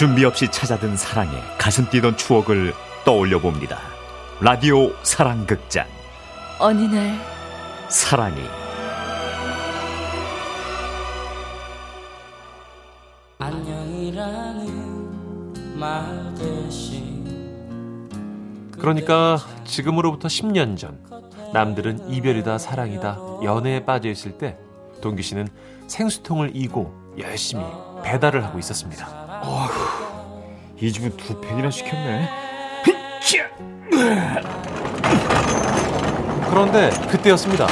준비 0.00 0.24
없이 0.24 0.48
찾아든 0.50 0.96
사랑에 0.96 1.30
가슴 1.58 1.86
뛰던 1.90 2.16
추억을 2.16 2.72
떠올려 3.04 3.38
봅니다. 3.38 3.80
라디오 4.40 4.94
사랑극장 5.02 5.86
어느 6.58 6.84
날 6.84 7.20
사랑이 7.90 8.40
안녕이라는 13.40 14.68
말 15.78 16.34
대신 16.34 18.08
그러니까 18.78 19.36
지금으로부터 19.66 20.28
10년 20.28 20.78
전 20.78 20.98
남들은 21.52 22.08
이별이다 22.10 22.56
사랑이다 22.56 23.18
연애에 23.44 23.84
빠져 23.84 24.08
있을 24.08 24.38
때 24.38 24.56
동규 25.02 25.20
씨는 25.20 25.46
생수통을 25.88 26.52
이고 26.54 26.90
열심히 27.18 27.62
배달을 28.02 28.42
하고 28.42 28.58
있었습니다. 28.58 29.19
이 30.80 30.92
집은 30.92 31.16
두 31.16 31.40
팩이나 31.40 31.70
시켰네. 31.70 32.28
그런데 36.48 36.90
그때였습니다. 37.10 37.66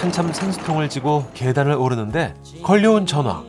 한참 0.00 0.32
생수통을 0.32 0.88
지고 0.88 1.30
계단을 1.34 1.72
오르는데 1.72 2.34
걸려온 2.62 3.06
전화. 3.06 3.42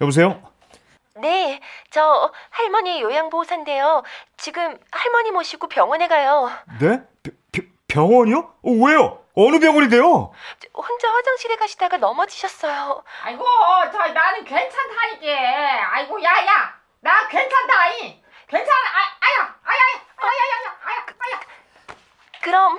여보세요? 0.00 0.40
네, 1.20 1.60
저 1.90 2.32
할머니 2.48 3.02
요양보호사인데요. 3.02 4.02
지금 4.38 4.78
할머니 4.90 5.30
모시고 5.30 5.68
병원에 5.68 6.08
가요. 6.08 6.50
네? 6.80 7.02
벼- 7.22 7.32
벼- 7.52 7.62
병원이요? 7.88 8.38
어, 8.38 8.70
왜요? 8.70 9.19
어느 9.34 9.58
병원인데요? 9.58 10.32
혼자 10.74 11.08
화장실에 11.12 11.56
가시다가 11.56 11.96
넘어지셨어요. 11.98 13.02
아이고, 13.22 13.44
저 13.92 13.98
나는 14.12 14.44
괜찮다니까. 14.44 15.94
아이고, 15.94 16.22
야 16.22 16.30
야, 16.46 16.74
나 17.00 17.28
괜찮다이. 17.28 18.22
괜찮아. 18.48 18.78
아, 18.78 18.98
아야, 19.20 19.54
아야, 19.64 19.78
아야, 20.16 20.30
아야, 20.30 20.76
아야, 20.84 21.06
아야. 21.18 21.40
그럼 22.42 22.78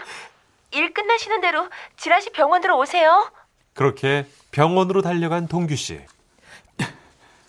일 0.72 0.94
끝나시는 0.94 1.39
대로 1.41 1.69
지라시 1.97 2.31
병원으로 2.31 2.77
오세요. 2.77 3.31
그렇게 3.73 4.25
병원으로 4.52 5.02
달려간 5.02 5.47
동규 5.47 5.75
씨. 5.75 6.05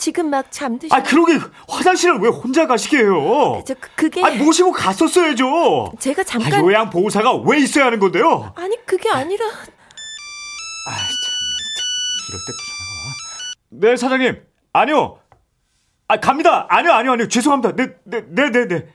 지금 0.02 0.30
막 0.30 0.50
잠드시. 0.50 0.92
아, 0.92 1.00
그러게 1.00 1.38
화장실을 1.68 2.18
왜 2.18 2.28
혼자 2.28 2.66
가시게 2.66 2.96
해요? 2.98 3.62
저 3.64 3.72
그- 3.74 3.88
그게 3.94 4.20
아, 4.24 4.30
모시고 4.34 4.72
갔었어야죠. 4.72 5.92
제가 6.00 6.22
아, 6.22 6.24
잠깐 6.24 6.64
요양 6.64 6.90
보호사가 6.90 7.36
왜 7.36 7.58
있어야 7.60 7.86
하는 7.86 8.00
건데요? 8.00 8.52
아니 8.56 8.76
그게 8.84 9.08
아니라 9.08 9.46
아, 9.46 10.90
참, 10.90 11.32
이럴 12.28 12.40
때 12.40 12.52
또 12.52 12.64
전화가 12.66 13.06
와. 13.06 13.14
네, 13.70 13.96
사장님. 13.96 14.42
아니요. 14.72 15.18
아, 16.08 16.16
갑니다. 16.16 16.66
아니요, 16.68 16.92
아니요, 16.94 17.12
아니요. 17.12 17.28
죄송합니다. 17.28 17.76
네, 17.76 17.94
네, 18.02 18.22
네, 18.28 18.50
네, 18.50 18.66
네. 18.66 18.88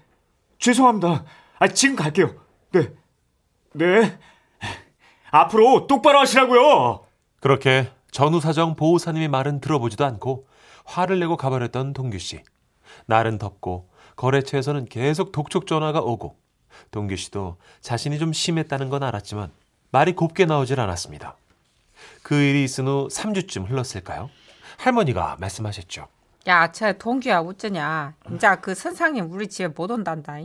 죄송합니다. 0.60 1.24
아, 1.60 1.68
지금 1.70 1.96
갈게요. 1.96 2.36
네. 2.74 2.90
네. 3.72 4.20
앞으로 5.32 5.88
똑바로 5.88 6.20
하시라고요. 6.20 7.06
그렇게 7.40 7.90
전후사정 8.12 8.76
보호사님의 8.76 9.30
말은 9.30 9.62
들어보지도 9.62 10.04
않고 10.06 10.48
화를 10.88 11.20
내고 11.20 11.38
가버렸던 11.38 11.94
동규 11.94 12.18
씨. 12.18 12.42
날은 13.06 13.38
덥고 13.38 13.90
거래처에서는 14.16 14.86
계속 14.86 15.32
독촉 15.32 15.68
전화가 15.68 16.00
오고 16.00 16.38
동규 16.92 17.16
씨도 17.18 17.58
자신이 17.82 18.18
좀 18.18 18.34
심했다는 18.34 18.90
건 18.90 19.04
알았지만 19.04 19.52
말이 19.92 20.14
곱게 20.14 20.46
나오질 20.46 20.80
않았습니다. 20.80 21.36
그 22.24 22.36
일이 22.36 22.64
있은 22.64 22.88
후 22.88 23.08
3주쯤 23.12 23.70
흘렀을까요? 23.70 24.30
할머니가 24.78 25.38
말씀하셨죠. 25.40 26.08
야, 26.48 26.72
저 26.72 26.94
동규야 26.94 27.42
어쩌냐. 27.42 28.16
이제 28.34 28.56
그 28.62 28.74
선상님 28.74 29.32
우리 29.32 29.48
집에 29.48 29.68
못 29.68 29.92
온단다. 29.92 30.38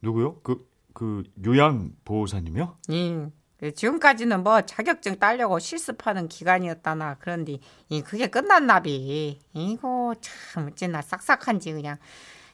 누구요? 0.00 0.36
그, 0.42 0.68
그, 0.92 1.24
요양 1.44 1.90
보호사님이요? 2.04 2.76
이, 2.88 3.10
그 3.10 3.30
지금까지는 3.70 4.42
뭐 4.42 4.62
자격증 4.62 5.18
따려고 5.18 5.58
실습하는 5.58 6.28
기간이었다나 6.28 7.16
그런데 7.20 7.58
이 7.88 8.02
그게 8.02 8.26
끝났나비. 8.26 9.38
이거 9.52 10.14
참 10.20 10.68
어찌나 10.68 11.00
싹싹한지 11.00 11.72
그냥 11.72 11.96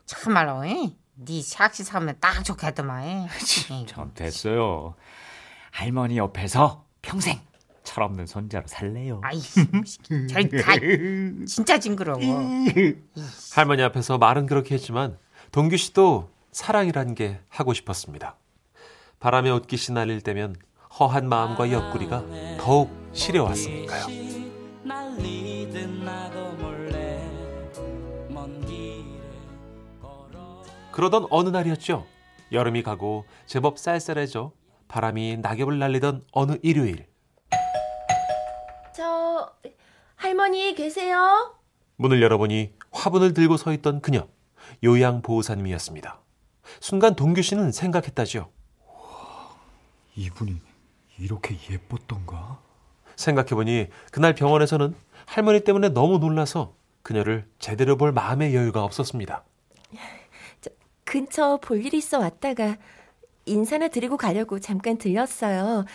참말로. 0.04 0.64
이? 0.64 0.96
네 1.14 1.40
샥시 1.40 1.84
사면 1.84 2.16
딱 2.20 2.44
좋겠더만. 2.44 3.04
이. 3.70 3.86
전 3.86 4.12
됐어요. 4.14 4.94
할머니 5.70 6.18
옆에서 6.18 6.84
평생 7.02 7.40
철없는 7.84 8.26
손자로 8.26 8.66
살래요. 8.66 9.20
아이, 9.24 9.40
잘 10.28 10.48
다, 10.50 10.74
진짜 11.46 11.78
징그러워. 11.78 12.18
할머니 13.54 13.82
앞에서 13.82 14.18
말은 14.18 14.46
그렇게 14.46 14.74
했지만 14.74 15.18
동규 15.52 15.78
씨도 15.78 16.30
사랑이란 16.52 17.14
게 17.14 17.40
하고 17.48 17.72
싶었습니다. 17.72 18.36
바람에 19.20 19.50
옷깃이 19.50 19.94
날릴 19.94 20.20
때면 20.20 20.54
허한 20.98 21.28
마음과 21.28 21.70
옆구리가 21.70 22.24
더욱 22.58 22.90
시려왔으니까요. 23.12 24.06
그러던 30.90 31.26
어느 31.30 31.48
날이었죠. 31.50 32.04
여름이 32.50 32.82
가고 32.82 33.24
제법 33.46 33.78
쌀쌀해져 33.78 34.52
바람이 34.88 35.36
낙엽을 35.36 35.78
날리던 35.78 36.24
어느 36.32 36.56
일요일 36.62 37.06
저 38.94 39.52
할머니 40.16 40.74
계세요? 40.74 41.54
문을 41.96 42.20
열어보니 42.22 42.72
화분을 42.90 43.34
들고 43.34 43.56
서 43.58 43.72
있던 43.74 44.00
그녀 44.00 44.26
요양보호사님이었습니다. 44.82 46.20
순간 46.80 47.14
동규 47.14 47.42
씨는 47.42 47.70
생각했다죠. 47.70 48.50
이분이 50.16 50.67
이렇게 51.18 51.56
예뻤던가? 51.70 52.58
생각해보니 53.16 53.88
그날 54.12 54.34
병원에서는 54.34 54.94
할머니 55.26 55.60
때문에 55.60 55.90
너무 55.90 56.18
놀라서 56.18 56.74
그녀를 57.02 57.46
제대로 57.58 57.96
볼 57.96 58.12
마음의 58.12 58.54
여유가 58.54 58.82
없었습니다. 58.84 59.44
근처 61.04 61.58
볼일 61.62 61.94
있어 61.94 62.18
왔다가 62.18 62.76
인사나 63.46 63.88
드리고 63.88 64.18
가려고 64.18 64.60
잠깐 64.60 64.98
들렸어요. 64.98 65.86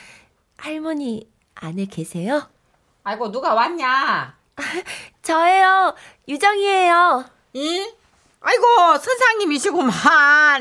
할머니 0.57 1.29
안에 1.53 1.85
계세요? 1.85 2.49
아이고, 3.03 3.31
누가 3.31 3.53
왔냐? 3.53 4.35
저예요. 5.21 5.93
유정이에요. 6.27 7.25
이? 7.53 7.93
아이고 8.45 8.97
선상님이시구만. 9.01 9.93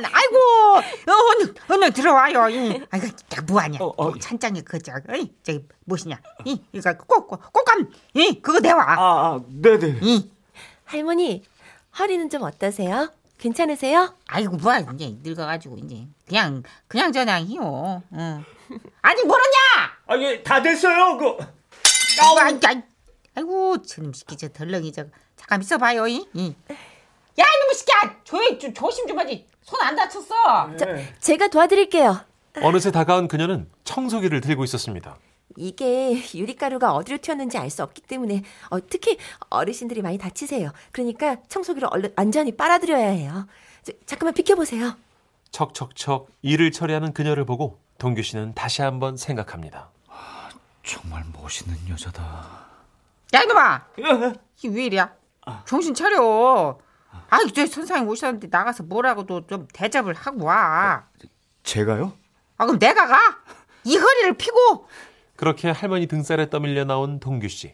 아이고 0.05 0.39
어, 0.77 1.13
얼른 1.13 1.55
얼른 1.69 1.93
들어와요. 1.93 2.49
이. 2.49 2.81
아이고 2.91 3.07
야, 3.07 3.43
뭐하냐? 3.45 3.79
어, 3.81 3.93
어. 3.97 4.19
찬장에 4.19 4.61
그저 4.63 4.93
어이 5.09 5.33
저기 5.43 5.67
무엇이냐? 5.85 6.21
이 6.45 6.63
이거 6.73 6.97
꼭꼭 6.97 7.53
꼭감 7.53 7.91
이 8.15 8.41
그거 8.41 8.61
내와. 8.61 8.83
아, 8.83 8.97
아, 8.97 9.41
네네. 9.49 9.99
이 10.01 10.31
할머니 10.85 11.45
허리는 11.99 12.31
좀 12.31 12.43
어떠세요? 12.43 13.11
괜찮으세요? 13.39 14.15
아이고 14.29 14.57
뭐야 14.59 14.87
이제 14.95 15.17
늙어가지고 15.21 15.79
이제 15.79 16.07
그냥 16.29 16.63
그냥 16.87 17.13
저냥 17.13 17.45
히요. 17.45 18.05
응. 18.13 18.45
아직 19.03 19.27
모르냐? 19.27 19.59
아, 20.07 20.17
예, 20.19 20.41
다 20.45 20.63
됐어요. 20.63 21.19
그. 21.19 21.37
아이고 22.23 22.41
아이, 22.41 22.61
아이, 22.65 22.83
아이고 23.35 23.83
저놈 23.83 24.13
새끼 24.13 24.37
저 24.37 24.49
덜렁이 24.49 24.93
저 24.93 25.07
잠깐 25.37 25.61
있어봐요. 25.61 26.07
이. 26.07 26.29
이. 26.35 26.55
야 27.39 27.45
이놈의 27.45 27.75
새끼야 27.75 28.17
조용 28.25 28.59
좀 28.59 28.75
조심 28.75 29.07
좀 29.07 29.19
하지. 29.19 29.47
손 29.63 29.81
안 29.83 29.97
다쳤어. 29.97 30.77
저, 30.77 30.87
제가 31.21 31.49
도와드릴게요. 31.49 32.21
어느새 32.63 32.91
다가온 32.91 33.29
그녀는 33.29 33.71
청소기를 33.85 34.41
들고 34.41 34.65
있었습니다. 34.65 35.17
이게 35.57 36.23
유리가루가 36.35 36.93
어디로 36.95 37.19
튀었는지 37.19 37.59
알 37.59 37.71
수 37.71 37.83
없기 37.83 38.03
때문에 38.03 38.43
어, 38.71 38.79
특히 38.89 39.19
어르신들이 39.51 40.03
많이 40.03 40.19
다치세요. 40.19 40.71
그러니까 40.93 41.37
청소기로 41.49 41.89
얼른 41.89 42.13
안전히 42.17 42.55
빨아들여야 42.57 43.09
해요. 43.09 43.47
저, 43.83 43.93
잠깐만 44.07 44.35
비켜보세요. 44.35 44.95
척척척 45.51 46.29
일을 46.43 46.73
처리하는 46.73 47.13
그녀를 47.13 47.45
보고 47.45 47.79
동규 47.99 48.23
씨는 48.23 48.55
다시 48.55 48.83
한번 48.83 49.17
생각합니다. 49.17 49.91
정말 50.85 51.25
멋있는 51.33 51.77
여자다. 51.89 52.23
야 53.35 53.41
이놈아 53.43 53.87
이게 54.57 54.69
왜 54.69 54.85
이래야? 54.87 55.13
정신 55.67 55.95
차려. 55.95 56.79
아이 57.31 57.51
저 57.53 57.67
선생님 57.67 58.09
오셨는데 58.09 58.49
나가서 58.51 58.85
뭐라고도 58.85 59.47
좀 59.47 59.67
대접을 59.73 60.15
하고 60.15 60.45
와. 60.45 61.07
제가요? 61.63 62.13
아 62.57 62.67
그럼 62.67 62.79
내가 62.79 63.07
가? 63.07 63.19
이 63.85 63.97
허리를 63.97 64.35
피고 64.37 64.87
그렇게 65.37 65.71
할머니 65.71 66.07
등살에 66.07 66.51
떠밀려 66.51 66.85
나온 66.85 67.21
동규 67.21 67.49
씨. 67.49 67.73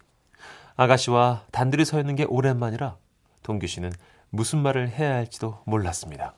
아가씨와 0.77 1.45
단둘이 1.51 1.85
서 1.85 1.99
있는 1.99 2.15
게 2.15 2.25
오랜만이라 2.25 2.97
동규 3.43 3.67
씨는 3.67 3.93
무슨 4.31 4.61
말을 4.61 4.89
해야 4.91 5.15
할지도 5.15 5.61
몰랐습니다. 5.67 6.35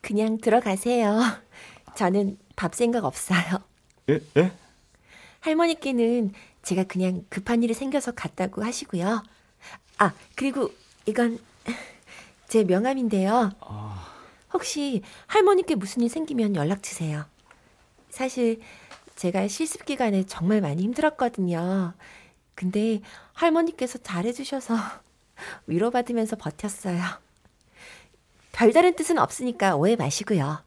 그냥 0.00 0.38
들어가세요. 0.38 1.18
저는 1.96 2.38
밥 2.56 2.74
생각 2.74 3.04
없어요. 3.04 3.40
예? 4.10 4.20
예? 4.36 4.52
할머니께는 5.40 6.32
제가 6.62 6.84
그냥 6.84 7.24
급한 7.28 7.62
일이 7.62 7.74
생겨서 7.74 8.12
갔다고 8.12 8.64
하시고요. 8.64 9.22
아, 9.98 10.12
그리고 10.34 10.70
이건 11.06 11.38
제 12.48 12.64
명함인데요. 12.64 13.50
아, 13.60 14.14
혹시 14.52 15.02
할머니께 15.26 15.74
무슨 15.74 16.02
일 16.02 16.08
생기면 16.08 16.56
연락 16.56 16.82
주세요. 16.82 17.26
사실 18.10 18.60
제가 19.16 19.48
실습 19.48 19.84
기간에 19.84 20.24
정말 20.24 20.60
많이 20.60 20.82
힘들었거든요. 20.82 21.94
근데 22.54 23.00
할머니께서 23.32 23.98
잘해주셔서 23.98 24.76
위로받으면서 25.66 26.36
버텼어요. 26.36 27.02
별다른 28.52 28.94
뜻은 28.94 29.18
없으니까 29.18 29.74
오해 29.76 29.96
마시고요. 29.96 30.62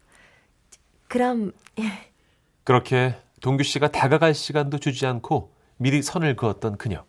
그럼 1.08 1.54
그렇게 2.66 3.16
동규 3.42 3.64
씨가 3.64 3.92
다가갈 3.92 4.34
시간도 4.34 4.80
주지 4.80 5.06
않고 5.06 5.54
미리 5.78 6.02
선을 6.02 6.36
그었던 6.36 6.78
그녀. 6.78 7.06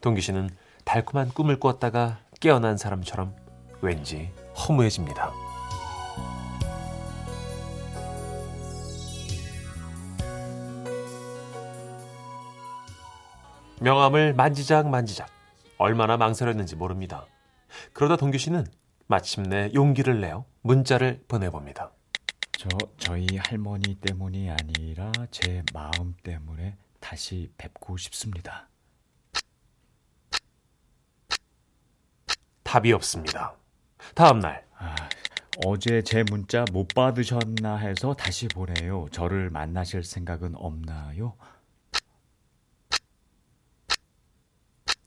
동규 0.00 0.20
씨는 0.20 0.50
달콤한 0.84 1.28
꿈을 1.28 1.60
꿨다가 1.60 2.18
깨어난 2.42 2.76
사람처럼 2.76 3.36
왠지 3.82 4.28
허무해집니다. 4.56 5.32
명함을 13.80 14.34
만지작 14.34 14.88
만지작 14.88 15.28
얼마나 15.78 16.16
망설였는지 16.16 16.74
모릅니다. 16.74 17.26
그러다 17.92 18.16
동규 18.16 18.38
씨는 18.38 18.66
마침내 19.06 19.70
용기를 19.72 20.20
내어 20.20 20.44
문자를 20.62 21.22
보내봅니다. 21.28 21.92
저 22.58 22.68
저희 22.98 23.26
할머니 23.38 23.94
때문이 23.94 24.50
아니라 24.50 25.12
제 25.30 25.62
마음 25.72 26.16
때문에 26.24 26.76
다시 26.98 27.52
뵙고 27.56 27.96
싶습니다. 27.98 28.68
답이 32.72 32.90
없습니다. 32.94 33.52
다음 34.14 34.38
날 34.38 34.64
아, 34.78 34.94
어제 35.66 36.00
제 36.02 36.22
문자 36.22 36.64
못 36.72 36.88
받으셨나 36.88 37.76
해서 37.76 38.14
다시 38.14 38.48
보내요. 38.48 39.08
저를 39.12 39.50
만나실 39.50 40.02
생각은 40.02 40.54
없나요? 40.56 41.34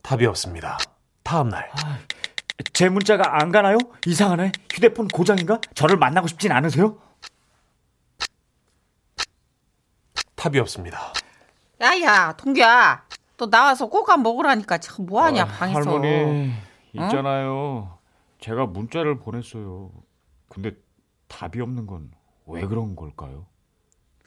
답이 0.04 0.28
없습니다. 0.28 0.78
다음 1.24 1.50
날제 1.50 2.88
문자가 2.90 3.42
안 3.42 3.52
가나요? 3.52 3.80
이상하네. 4.06 4.52
휴대폰 4.72 5.08
고장인가? 5.08 5.60
저를 5.74 5.98
만나고 5.98 6.28
싶진 6.28 6.52
않으세요? 6.52 7.00
답이 10.36 10.60
없습니다. 10.60 11.00
야야 11.82 12.34
동규야 12.38 13.06
또 13.38 13.50
나와서 13.50 13.88
꼬가 13.88 14.18
먹으라니까 14.18 14.78
참 14.78 15.08
뭐하냐 15.08 15.42
아, 15.42 15.48
방에서 15.48 15.80
할머니 15.80 16.54
있잖아요. 17.04 17.98
제가 18.40 18.66
문자를 18.68 19.20
보냈어요. 19.20 19.92
근데 20.50 20.72
답이 21.28 21.60
없는 21.62 21.86
건 21.88 22.12
왜 22.48 22.62
그런 22.68 22.96
걸까요? 22.96 23.48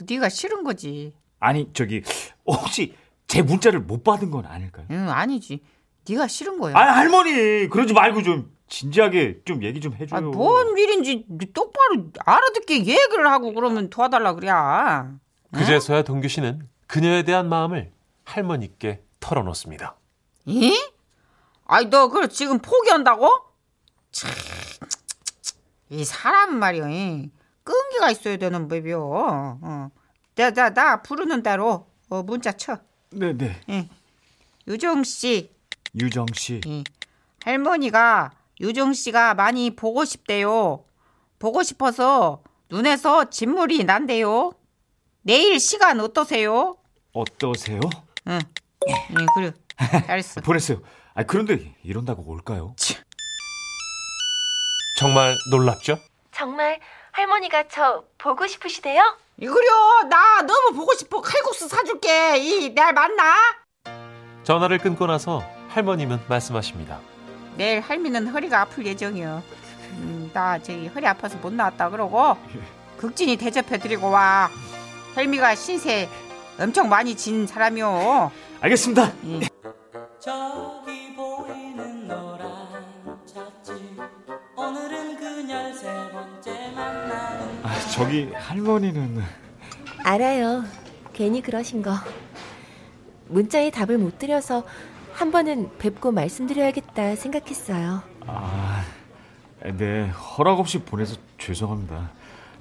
네가 0.08 0.28
싫은 0.28 0.64
거지 0.64 1.14
아니 1.38 1.72
저기 1.72 2.02
혹시 2.46 2.94
제 3.28 3.42
문자를 3.42 3.78
못 3.80 4.02
받은 4.02 4.30
건 4.32 4.44
아닐까요? 4.44 4.86
응 4.90 5.08
아니지 5.08 5.62
네가 6.08 6.26
싫은 6.26 6.58
거야 6.58 6.76
아 6.76 6.80
할머니 6.96 7.68
그러지 7.68 7.92
말고 7.94 8.22
좀 8.24 8.52
진지하게 8.66 9.42
좀 9.44 9.62
얘기 9.62 9.80
좀 9.80 9.94
해줘요. 9.94 10.18
아, 10.18 10.20
뭔 10.20 10.76
일인지 10.76 11.26
똑바로 11.54 12.10
알아듣게 12.18 12.78
얘기를 12.78 13.26
하고 13.30 13.52
그러면 13.52 13.88
도와달라 13.88 14.34
그래 14.34 14.48
그제서야 15.52 16.02
동규 16.02 16.26
씨는 16.28 16.68
그녀에 16.88 17.22
대한 17.22 17.48
마음을 17.48 17.92
할머니께 18.24 19.04
털어놓습니다. 19.20 19.96
이? 20.46 20.74
아이 21.68 21.84
너 21.90 22.08
그걸 22.08 22.28
지금 22.28 22.58
포기한다고? 22.58 23.30
참, 24.10 24.30
이 25.90 26.04
사람 26.04 26.56
말이야 26.58 26.88
이. 26.88 27.30
끈기가 27.62 28.10
있어야 28.10 28.38
되는 28.38 28.66
법이요 28.66 29.00
어. 29.62 29.90
나, 30.34 30.50
나, 30.50 30.70
나 30.70 31.02
부르는 31.02 31.42
대로 31.42 31.86
어, 32.08 32.22
문자 32.22 32.52
쳐 32.52 32.78
네네 33.10 33.60
유정 34.66 35.04
씨 35.04 35.54
유정 35.94 36.26
씨. 36.34 36.60
이. 36.64 36.84
할머니가 37.44 38.30
유정 38.60 38.94
씨가 38.94 39.34
많이 39.34 39.76
보고 39.76 40.06
싶대요 40.06 40.84
보고 41.38 41.62
싶어서 41.62 42.42
눈에서 42.70 43.28
진물이 43.28 43.84
난대요 43.84 44.52
내일 45.20 45.60
시간 45.60 46.00
어떠세요? 46.00 46.78
어떠세요? 47.12 47.80
응, 48.28 48.38
응 49.10 49.26
그래 49.34 49.52
잘했어 50.06 50.40
보냈어요. 50.40 50.80
아 51.18 51.24
그런데 51.24 51.74
이런다고 51.82 52.22
올까요? 52.30 52.76
정말 55.00 55.36
놀랍죠? 55.50 55.98
정말 56.30 56.78
할머니가 57.10 57.64
저 57.66 58.04
보고 58.18 58.46
싶으시대요? 58.46 59.02
이거려 59.36 60.04
나 60.08 60.42
너무 60.42 60.76
보고 60.76 60.94
싶어 60.94 61.20
칼국수 61.20 61.66
사줄게 61.66 62.38
이 62.38 62.72
내일 62.72 62.92
만나 62.92 63.34
전화를 64.44 64.78
끊고 64.78 65.08
나서 65.08 65.42
할머님은 65.70 66.20
말씀하십니다. 66.28 67.00
내일 67.56 67.80
할미는 67.80 68.28
허리가 68.28 68.60
아플 68.60 68.86
예정이요 68.86 69.42
음, 69.94 70.30
나 70.32 70.56
저기 70.62 70.86
허리 70.86 71.04
아파서 71.08 71.36
못 71.38 71.52
나왔다 71.52 71.90
그러고 71.90 72.36
극진히 72.96 73.36
대접해드리고 73.36 74.08
와 74.08 74.48
할미가 75.16 75.56
신세 75.56 76.08
엄청 76.60 76.88
많이 76.88 77.16
진 77.16 77.44
사람이요 77.44 78.30
알겠습니다. 78.60 79.12
저 80.20 80.82
저기 87.98 88.30
할머니는 88.32 89.20
알아요. 90.04 90.62
괜히 91.12 91.42
그러신 91.42 91.82
거. 91.82 91.94
문자에 93.26 93.70
답을 93.70 93.98
못 93.98 94.20
드려서 94.20 94.64
한 95.12 95.32
번은 95.32 95.76
뵙고 95.78 96.12
말씀드려야겠다 96.12 97.16
생각했어요. 97.16 98.04
아, 98.24 98.84
네 99.76 100.10
허락 100.10 100.60
없이 100.60 100.78
보내서 100.78 101.16
죄송합니다. 101.38 102.12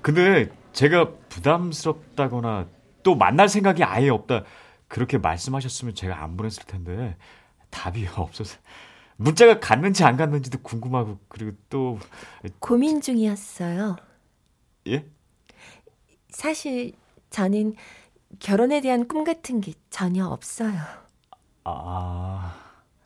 근데 0.01 0.49
제가 0.73 1.11
부담스럽다거나 1.29 2.65
또 3.03 3.13
만날 3.13 3.47
생각이 3.47 3.83
아예 3.83 4.09
없다 4.09 4.43
그렇게 4.87 5.19
말씀하셨으면 5.19 5.93
제가 5.93 6.23
안 6.23 6.35
보냈을 6.35 6.63
텐데 6.63 7.15
답이 7.69 8.07
없어서 8.17 8.57
문자가 9.17 9.59
갔는지 9.59 10.03
안 10.03 10.17
갔는지도 10.17 10.59
궁금하고 10.63 11.19
그리고 11.27 11.55
또 11.69 11.99
고민 12.57 13.01
중이었어요. 13.01 13.97
예? 14.87 15.05
사실 16.29 16.93
저는 17.29 17.75
결혼에 18.39 18.81
대한 18.81 19.07
꿈 19.07 19.23
같은 19.23 19.61
게 19.61 19.73
전혀 19.89 20.25
없어요. 20.25 20.77
아, 21.63 22.55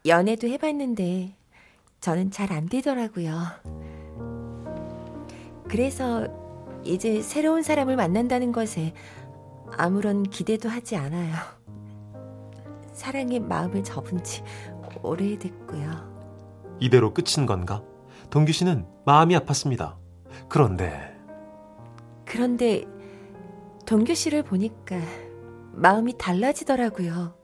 연애도 0.05 0.47
해봤는데 0.47 1.35
저는 1.99 2.31
잘 2.31 2.51
안 2.51 2.67
되더라고요. 2.67 3.39
그래서 5.67 6.27
이제 6.83 7.21
새로운 7.21 7.61
사람을 7.61 7.95
만난다는 7.95 8.51
것에 8.51 8.93
아무런 9.77 10.23
기대도 10.23 10.67
하지 10.67 10.95
않아요. 10.97 11.35
사랑의 12.93 13.39
마음을 13.39 13.83
접은 13.83 14.23
지 14.23 14.43
오래됐고요. 15.01 16.11
이대로 16.79 17.13
끝인 17.13 17.45
건가? 17.45 17.83
동규 18.29 18.51
씨는 18.51 18.85
마음이 19.05 19.35
아팠습니다. 19.37 19.95
그런데 20.49 21.15
그런데 22.25 22.85
동규 23.91 24.15
씨를 24.15 24.41
보니까 24.41 24.95
마음이 25.73 26.17
달라지더라고요. 26.17 27.37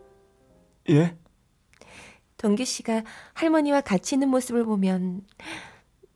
예? 0.91 1.17
동규 2.37 2.63
씨가 2.63 3.03
할머니와 3.33 3.81
같이 3.81 4.15
있는 4.15 4.29
모습을 4.29 4.63
보면 4.63 5.27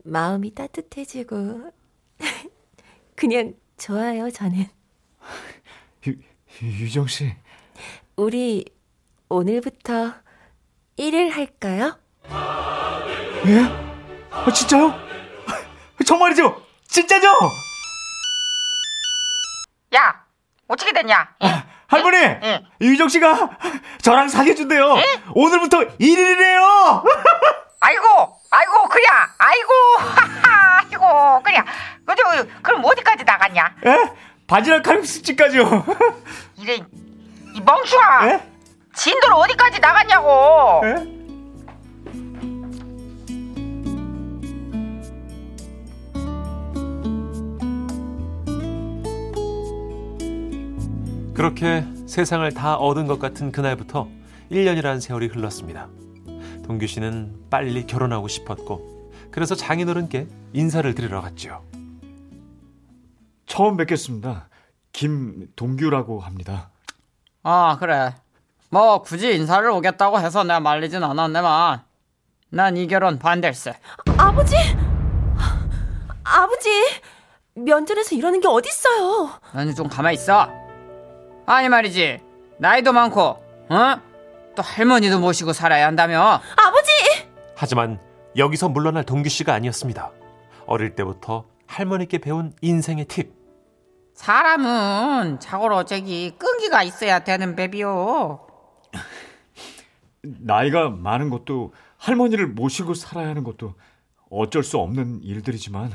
마음이 0.06 0.56
따뜻해지고 0.56 1.74
그냥 3.18 3.56
좋아요, 3.78 4.32
저는. 4.32 4.68
유, 6.08 6.16
유정 6.62 7.08
씨. 7.08 7.36
우리 8.16 8.64
오늘부터 9.28 10.14
일을 10.96 11.32
할까요? 11.32 12.00
예? 13.48 13.60
아, 14.30 14.54
진짜요? 14.54 14.94
정말이죠? 16.06 16.56
진짜죠? 16.88 17.28
야 19.94 20.21
어떻게 20.72 20.94
됐냐 20.94 21.28
할머니! 21.88 22.18
예. 22.18 22.64
유정 22.80 23.10
씨가 23.10 23.50
저랑 24.02 24.30
사귀어준대요. 24.30 24.96
오늘부터 25.36 25.80
1일이래요. 26.00 27.04
아이고 27.82 28.06
아이고 28.50 28.88
그래 28.88 29.04
아이고 29.38 29.72
하하 29.98 30.80
아이고 30.80 31.44
그래 31.44 31.58
그저 32.06 32.24
그럼 32.62 32.86
어디까지 32.86 33.26
나갔냐 33.26 33.76
예? 33.86 34.12
바지락 34.48 34.84
칼국수집까지요. 34.84 35.86
이래 36.60 36.76
이 37.54 37.60
멍충아 37.62 38.28
예? 38.30 38.48
진도를 38.94 39.36
어디까지 39.36 39.80
나갔냐고 39.80 40.82
예? 40.86 41.21
그렇게 51.42 51.84
세상을 52.06 52.52
다 52.54 52.76
얻은 52.76 53.08
것 53.08 53.18
같은 53.18 53.52
그날부터 53.52 54.08
1년이라는 54.52 55.02
세월이 55.02 55.26
흘렀습니다. 55.26 55.88
동규 56.64 56.86
씨는 56.86 57.48
빨리 57.50 57.88
결혼하고 57.88 58.28
싶었고 58.28 59.12
그래서 59.32 59.56
장인어른께 59.56 60.28
인사를 60.54 60.94
드리러 60.94 61.20
갔죠. 61.20 61.64
처음 63.48 63.76
뵙겠습니다. 63.76 64.50
김동규라고 64.94 66.20
합니다. 66.20 66.70
아 67.42 67.76
그래 67.80 68.14
뭐 68.70 69.02
굳이 69.02 69.34
인사를 69.34 69.68
오겠다고 69.68 70.20
해서 70.20 70.44
내가 70.44 70.60
말리진 70.60 71.04
않았네만 71.04 71.82
난 72.52 72.78
이 72.78 72.86
결혼 72.86 73.18
반댈세 73.18 73.74
아버지! 74.16 74.56
아버지! 76.24 76.70
면전에서 77.56 78.14
이러는 78.16 78.42
게 78.42 78.48
어딨어요? 78.48 79.32
너는 79.56 79.74
좀 79.74 79.90
가만히 79.90 80.14
있어 80.14 80.61
아니 81.46 81.70
말이지 81.70 82.20
나이도 82.60 82.94
많고 82.94 83.22
어? 83.22 84.02
또 84.56 84.62
할머니도 84.64 85.20
모시고 85.20 85.54
살아야 85.54 85.88
한다며 85.88 86.42
아버지! 86.58 86.92
하지만 87.56 88.00
여기서 88.38 88.70
물러날 88.70 89.04
동규 89.04 89.30
씨가 89.30 89.54
아니었습니다. 89.54 90.12
어릴 90.66 90.96
때부터 90.96 91.46
할머니께 91.68 92.18
배운 92.20 92.54
인생의 92.62 93.06
팁. 93.06 93.34
사람은 94.14 95.40
자고로 95.40 95.86
저기 95.86 96.36
끈기가 96.38 96.84
있어야 96.84 97.20
되는 97.20 97.56
베비요 97.56 98.46
나이가 100.22 100.90
많은 100.90 101.30
것도 101.30 101.74
할머니를 101.98 102.48
모시고 102.48 102.94
살아야 102.94 103.30
하는 103.30 103.44
것도 103.44 103.74
어쩔 104.30 104.64
수 104.64 104.78
없는 104.78 105.24
일들이지만 105.24 105.92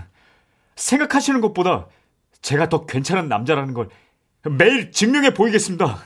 생각하시는 0.77 1.41
것보다 1.41 1.87
제가 2.43 2.69
더 2.69 2.87
괜찮은 2.87 3.29
남자라는 3.29 3.75
걸 3.75 3.89
매일 4.51 4.93
증명해 4.93 5.35
보이겠습니다. 5.35 5.99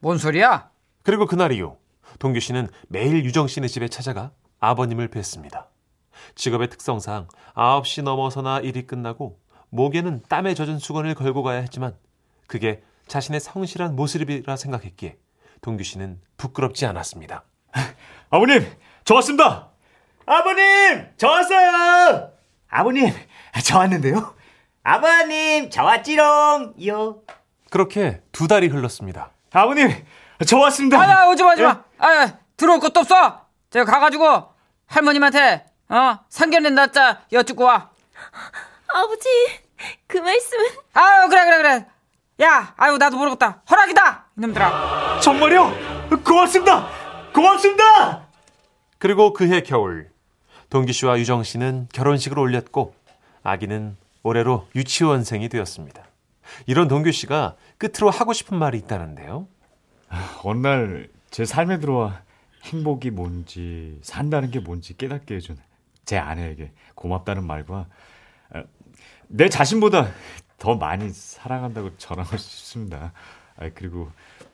뭔 0.00 0.18
소리야? 0.18 0.70
그리고 1.02 1.26
그날 1.26 1.52
이후 1.52 1.76
동규 2.18 2.40
씨는 2.40 2.68
매일 2.88 3.24
유정 3.24 3.48
씨네 3.48 3.68
집에 3.68 3.88
찾아가 3.88 4.32
아버님을 4.60 5.08
뵀습니다. 5.08 5.66
직업의 6.34 6.70
특성상 6.70 7.28
9시 7.54 8.02
넘어서나 8.02 8.60
일이 8.60 8.86
끝나고 8.86 9.38
목에는 9.70 10.22
땀에 10.28 10.54
젖은 10.54 10.78
수건을 10.78 11.14
걸고 11.14 11.42
가야 11.42 11.60
했지만 11.60 11.96
그게 12.46 12.82
자신의 13.06 13.40
성실한 13.40 13.96
모습이라 13.96 14.56
생각했기에 14.56 15.16
동규 15.60 15.84
씨는 15.84 16.20
부끄럽지 16.36 16.86
않았습니다. 16.86 17.44
아버님, 18.30 18.66
저 19.04 19.14
왔습니다. 19.16 19.70
아버님, 20.26 21.08
저 21.16 21.28
왔어요. 21.28 22.32
아버님, 22.68 23.12
저 23.64 23.78
왔는데요. 23.78 24.34
아버님, 24.82 25.70
저 25.70 25.82
왔지롱요. 25.84 27.22
그렇게 27.70 28.20
두 28.32 28.48
달이 28.48 28.68
흘렀습니다. 28.68 29.30
아버님, 29.52 29.90
저 30.46 30.58
왔습니다. 30.58 31.00
아야 31.00 31.26
오지 31.26 31.42
마 31.42 31.52
오지 31.52 31.62
예? 31.62 31.66
마. 31.66 31.82
아 31.98 32.32
들어올 32.56 32.80
것도 32.80 33.00
없어. 33.00 33.46
제가 33.70 33.84
가가지고 33.84 34.52
할머님한테 34.86 35.64
어 35.88 36.18
상견례 36.28 36.70
날짜 36.70 37.22
여쭙고 37.32 37.64
와. 37.64 37.90
아버지, 38.88 39.28
그 40.06 40.18
말씀은. 40.18 40.64
아유 40.94 41.28
그래 41.28 41.44
그래 41.44 41.56
그래. 41.58 41.86
야 42.42 42.74
아유 42.76 42.96
나도 42.96 43.16
모르겠다. 43.16 43.62
허락이다 43.70 44.26
이놈들아. 44.38 45.20
정말요? 45.20 45.72
고맙습니다. 46.24 46.88
고맙습니다. 47.34 48.26
그리고 48.98 49.32
그해 49.32 49.62
겨울 49.62 50.10
동기 50.70 50.92
씨와 50.92 51.18
유정 51.18 51.42
씨는 51.44 51.88
결혼식을 51.92 52.38
올렸고 52.38 52.94
아기는 53.42 53.96
올해로 54.22 54.66
유치원생이 54.74 55.48
되었습니다. 55.48 56.02
이런 56.66 56.88
동규 56.88 57.12
씨가 57.12 57.56
끝으로 57.78 58.10
하고 58.10 58.32
싶은 58.32 58.58
말이 58.58 58.78
있다는데요. 58.78 59.46
어느 60.44 60.58
날 60.66 61.18
제 61.30 61.44
삶에 61.44 61.78
들어와 61.78 62.22
행복이 62.64 63.10
뭔지 63.10 63.98
산다는 64.02 64.50
게 64.50 64.60
뭔지 64.60 64.96
깨닫게 64.96 65.36
해준 65.36 65.58
제 66.04 66.16
아내에게 66.18 66.72
고맙다는 66.94 67.46
말과 67.46 67.86
어, 68.50 68.62
내 69.28 69.48
자신보다 69.48 70.10
더 70.58 70.74
많이 70.74 71.10
사랑한다고 71.10 71.96
전하고 71.98 72.36
싶습니다. 72.36 73.12
아, 73.56 73.68
그리고 73.74 74.10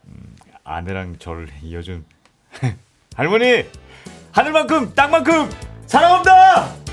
음, 0.07 0.37
아내랑 0.65 1.19
저를 1.19 1.49
이어준 1.63 2.05
할머니 3.17 3.65
하늘만큼 4.33 4.95
땅만큼 4.95 5.49
사랑합니다. 5.87 6.84